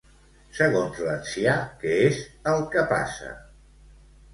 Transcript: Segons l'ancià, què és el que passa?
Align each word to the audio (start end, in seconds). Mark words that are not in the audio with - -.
Segons 0.59 1.01
l'ancià, 1.09 1.55
què 1.85 1.95
és 2.09 2.21
el 2.57 2.67
que 2.75 2.89
passa? 2.97 3.41